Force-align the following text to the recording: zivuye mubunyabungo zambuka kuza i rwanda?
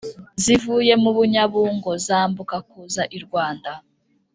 zivuye 0.43 0.93
mubunyabungo 1.03 1.89
zambuka 2.05 2.57
kuza 2.69 3.01
i 3.17 3.19
rwanda? 3.25 3.71